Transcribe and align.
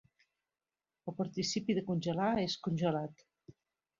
El 1.11 1.15
participi 1.19 1.77
de 1.79 1.83
congelar 1.91 2.31
és 2.47 2.57
congelat. 2.69 3.23